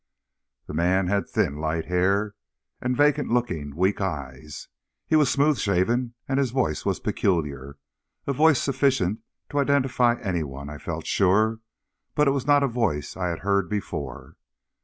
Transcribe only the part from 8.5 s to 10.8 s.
sufficient to identify anyone, I